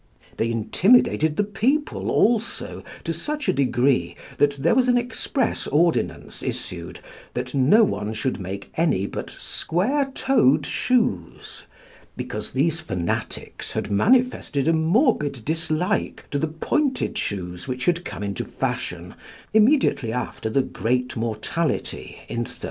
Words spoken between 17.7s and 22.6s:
had come into fashion immediately after the "Great Mortality" in 1350.